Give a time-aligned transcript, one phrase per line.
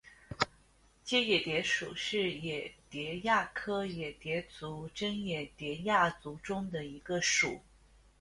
[1.03, 7.61] 结眼蝶属是眼蝶亚科眼蝶族珍眼蝶亚族中的一个属。